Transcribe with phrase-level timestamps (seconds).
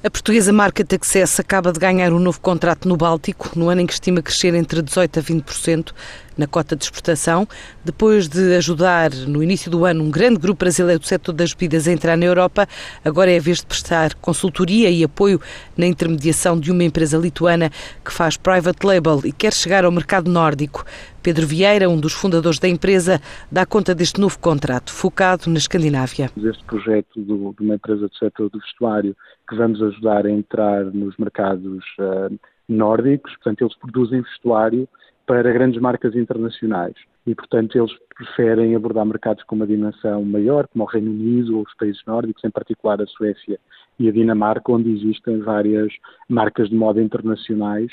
[0.00, 3.86] A portuguesa Market Access acaba de ganhar um novo contrato no Báltico, no ano em
[3.86, 5.92] que estima crescer entre 18% a 20%
[6.36, 7.48] na cota de exportação,
[7.84, 11.88] depois de ajudar no início do ano um grande grupo brasileiro do setor das bebidas
[11.88, 12.68] a entrar na Europa,
[13.04, 15.40] agora é a vez de prestar consultoria e apoio
[15.76, 17.68] na intermediação de uma empresa lituana
[18.04, 20.84] que faz private label e quer chegar ao mercado nórdico.
[21.22, 23.20] Pedro Vieira, um dos fundadores da empresa,
[23.50, 26.30] dá conta deste novo contrato, focado na Escandinávia.
[26.36, 29.16] Este projeto do, de uma empresa do setor do vestuário
[29.48, 34.88] que vamos ajudar a entrar nos mercados uh, nórdicos, portanto, eles produzem vestuário
[35.26, 36.94] para grandes marcas internacionais
[37.26, 41.62] e, portanto, eles preferem abordar mercados com uma dimensão maior, como o Reino Unido ou
[41.64, 43.58] os países nórdicos, em particular a Suécia
[43.98, 45.92] e a Dinamarca, onde existem várias
[46.28, 47.92] marcas de moda internacionais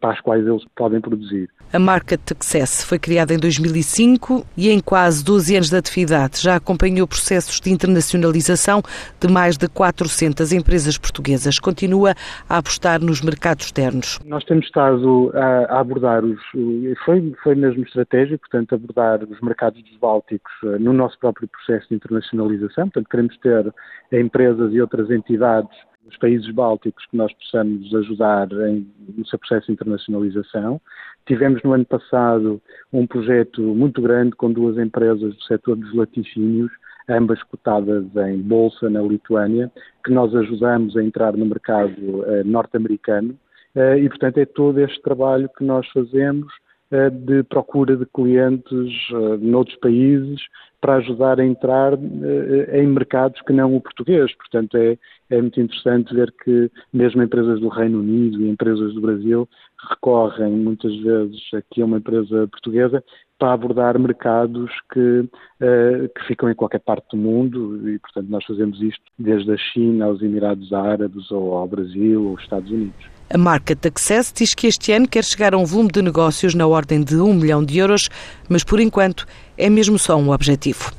[0.00, 1.48] para as quais eles podem produzir.
[1.72, 6.56] A marca Success foi criada em 2005 e em quase 12 anos de atividade já
[6.56, 8.82] acompanhou processos de internacionalização
[9.20, 11.58] de mais de 400 empresas portuguesas.
[11.58, 12.14] Continua
[12.48, 14.18] a apostar nos mercados externos.
[14.26, 16.40] Nós temos estado a, abordar os.
[17.04, 21.88] Foi, foi mesmo estratégia, portanto, abordar os mercados dos Bálticos eh, no nosso próprio processo
[21.88, 22.84] de internacionalização.
[22.88, 23.72] Portanto, queremos ter
[24.12, 25.70] empresas e outras entidades
[26.10, 30.80] dos países bálticos que nós possamos ajudar em, no seu processo de internacionalização.
[31.26, 32.60] Tivemos no ano passado
[32.92, 36.70] um projeto muito grande com duas empresas do setor dos laticínios,
[37.08, 39.70] ambas cotadas em bolsa na Lituânia,
[40.04, 43.36] que nós ajudamos a entrar no mercado eh, norte-americano.
[43.74, 46.52] Eh, e, portanto, é todo este trabalho que nós fazemos
[47.08, 50.40] de procura de clientes uh, noutros países
[50.80, 54.34] para ajudar a entrar eh, em mercados que não o português.
[54.34, 54.96] Portanto, é,
[55.28, 59.46] é muito interessante ver que mesmo empresas do Reino Unido e empresas do Brasil
[59.90, 63.04] recorrem muitas vezes aqui a uma empresa portuguesa
[63.38, 65.28] para abordar mercados que,
[65.60, 70.06] que ficam em qualquer parte do mundo e, portanto, nós fazemos isto desde a China
[70.06, 73.19] aos Emirados Árabes ou ao Brasil ou aos Estados Unidos.
[73.32, 76.66] A marca Taxess diz que este ano quer chegar a um volume de negócios na
[76.66, 78.08] ordem de 1 milhão de euros,
[78.48, 79.24] mas por enquanto
[79.56, 80.92] é mesmo só um objetivo.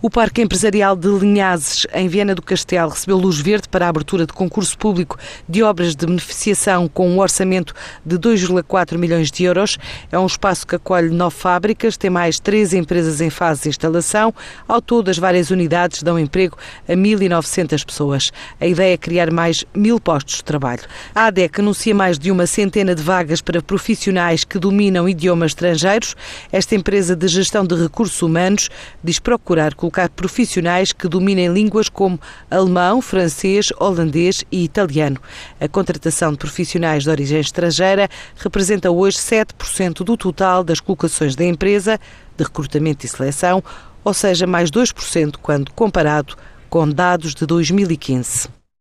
[0.00, 4.26] O Parque Empresarial de Linhazes, em Viena do Castelo, recebeu luz verde para a abertura
[4.26, 5.16] de concurso público
[5.48, 9.78] de obras de beneficiação com um orçamento de 2,4 milhões de euros.
[10.10, 14.34] É um espaço que acolhe nove fábricas, tem mais três empresas em fase de instalação.
[14.66, 16.56] Ao todo, as várias unidades dão emprego
[16.88, 18.32] a 1.900 pessoas.
[18.60, 20.82] A ideia é criar mais mil postos de trabalho.
[21.14, 26.16] A ADEC anuncia mais de uma centena de vagas para profissionais que dominam idiomas estrangeiros.
[26.50, 28.70] Esta empresa de gestão de recursos recursos humanos
[29.02, 35.18] diz procurar colocar profissionais que dominem línguas como alemão, francês, holandês e italiano.
[35.58, 41.44] A contratação de profissionais de origem estrangeira representa hoje 7% do total das colocações da
[41.44, 41.98] empresa
[42.36, 43.62] de recrutamento e seleção,
[44.04, 46.36] ou seja, mais 2% quando comparado
[46.68, 48.57] com dados de 2015.